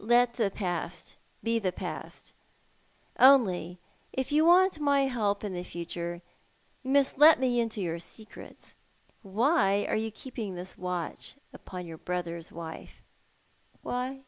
Let 0.00 0.36
the 0.36 0.50
past 0.50 1.16
be 1.42 1.60
past— 1.60 2.32
only 3.18 3.78
if 4.14 4.32
you 4.32 4.46
want 4.46 4.80
my 4.80 5.02
help 5.02 5.44
in 5.44 5.52
the 5.52 5.62
future 5.62 6.22
you 6.82 6.90
must 6.90 7.18
let 7.18 7.38
me 7.38 7.60
into 7.60 7.82
your 7.82 7.98
secrets. 7.98 8.74
"Why 9.20 9.84
are 9.90 9.96
you 9.98 10.10
keeping 10.10 10.54
this 10.54 10.78
watch 10.78 11.36
upon 11.52 11.84
your 11.86 11.98
l)rother's 11.98 12.50
wife?"" 12.50 13.02
Why 13.82 14.22